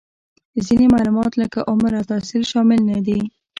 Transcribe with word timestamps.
ځینې 0.65 0.85
معلومات 0.95 1.31
لکه 1.41 1.59
عمر 1.71 1.91
او 1.99 2.03
تحصیل 2.11 2.43
شامل 2.51 2.79
نهدي 2.89 3.19